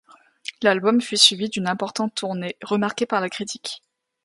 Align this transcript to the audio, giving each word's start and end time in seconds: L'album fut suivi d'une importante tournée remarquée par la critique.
L'album 0.63 0.99
fut 0.99 1.15
suivi 1.15 1.47
d'une 1.47 1.67
importante 1.67 2.15
tournée 2.15 2.55
remarquée 2.63 3.05
par 3.05 3.21
la 3.21 3.29
critique. 3.29 3.83